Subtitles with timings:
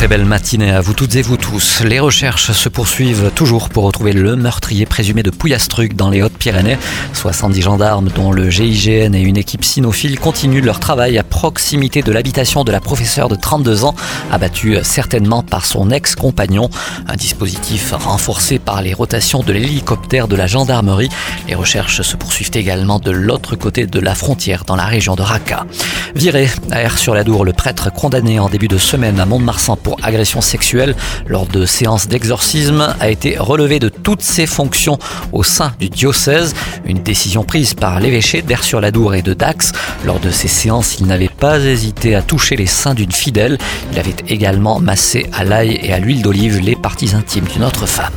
[0.00, 1.82] Très belle matinée à vous toutes et vous tous.
[1.82, 6.78] Les recherches se poursuivent toujours pour retrouver le meurtrier présumé de Pouillastruc dans les Hautes-Pyrénées.
[7.12, 12.12] 70 gendarmes, dont le GIGN et une équipe cynophile, continuent leur travail à proximité de
[12.12, 13.94] l'habitation de la professeure de 32 ans,
[14.32, 16.70] abattue certainement par son ex-compagnon.
[17.06, 21.10] Un dispositif renforcé par les rotations de l'hélicoptère de la gendarmerie.
[21.46, 25.20] Les recherches se poursuivent également de l'autre côté de la frontière, dans la région de
[25.20, 25.66] Raqqa.
[26.14, 29.76] Viré à Air sur la Dour, le prêtre condamné en début de semaine à Mont-de-Marsan
[29.76, 30.94] pour agression sexuelle
[31.26, 34.98] lors de séances d'exorcisme a été relevé de toutes ses fonctions
[35.32, 36.54] au sein du diocèse.
[36.84, 39.72] Une décision prise par l'évêché d'Air-sur-la-Dour et de Dax.
[40.04, 43.56] Lors de ces séances, il n'avait pas hésité à toucher les seins d'une fidèle.
[43.92, 47.86] Il avait également massé à l'ail et à l'huile d'olive les parties intimes d'une autre
[47.86, 48.12] femme.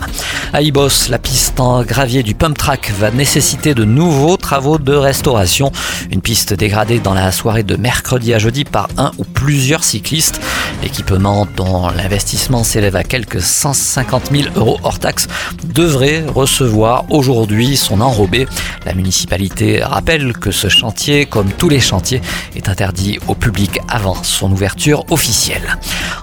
[0.51, 5.71] À la piste en gravier du pump track va nécessiter de nouveaux travaux de restauration.
[6.11, 10.41] Une piste dégradée dans la soirée de mercredi à jeudi par un ou plusieurs cyclistes.
[10.81, 15.27] L'équipement dont l'investissement s'élève à quelques 150 000 euros hors taxe
[15.63, 18.45] devrait recevoir aujourd'hui son enrobé.
[18.85, 22.21] La municipalité rappelle que ce chantier, comme tous les chantiers,
[22.55, 25.77] est interdit au public avant son ouverture officielle.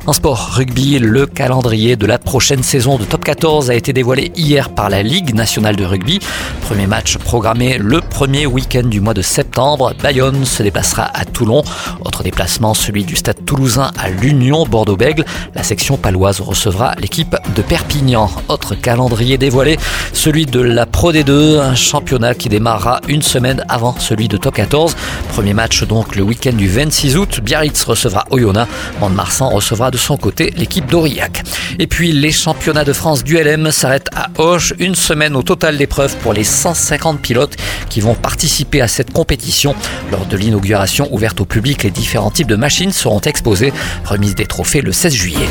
[0.07, 4.33] En sport rugby, le calendrier de la prochaine saison de Top 14 a été dévoilé
[4.35, 6.21] hier par la Ligue nationale de rugby.
[6.63, 9.93] Premier match programmé le premier week-end du mois de septembre.
[10.03, 11.63] Bayonne se déplacera à Toulon.
[12.05, 15.25] Autre déplacement, celui du stade toulousain à l'Union Bordeaux-Bègle.
[15.55, 18.31] La section paloise recevra l'équipe de Perpignan.
[18.49, 19.79] Autre calendrier dévoilé,
[20.13, 24.55] celui de la Pro D2, un championnat qui démarrera une semaine avant celui de Top
[24.55, 24.97] 14.
[25.33, 27.41] Premier match donc le week-end du 26 août.
[27.43, 28.71] Biarritz recevra Oyonnax.
[29.01, 31.43] Mont-de-Marsan recevra de son côté l'équipe d'Aurillac.
[31.79, 34.73] Et puis les championnats de France du LM s'arrêtent à Auch.
[34.79, 37.57] Une semaine au total d'épreuves pour les 150 pilotes
[37.91, 39.75] qui vont participer à cette compétition.
[40.11, 43.75] Lors de l'inauguration ouverte au public, les différents types de machines seront exposés.
[44.07, 45.49] Remise des trophées le 16 juillet.